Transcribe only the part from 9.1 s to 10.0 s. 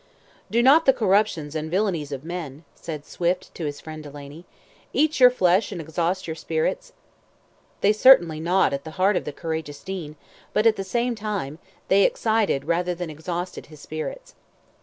of the courageous